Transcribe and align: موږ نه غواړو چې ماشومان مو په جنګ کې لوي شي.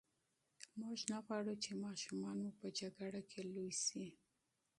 موږ 0.79 0.97
نه 1.11 1.17
غواړو 1.25 1.53
چې 1.63 1.81
ماشومان 1.85 2.35
مو 2.43 2.51
په 2.59 2.67
جنګ 2.77 3.15
کې 3.31 3.41
لوي 3.53 3.71
شي. 3.85 4.07